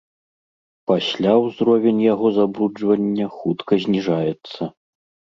[0.91, 4.61] Пасля ўзровень яго забруджвання хутка зніжаецца.